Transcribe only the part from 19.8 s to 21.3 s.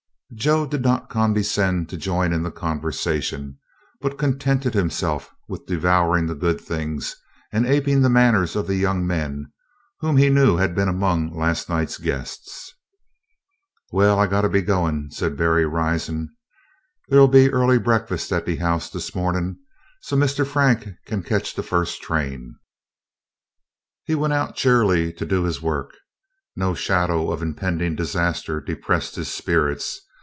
so 's Mistah Frank kin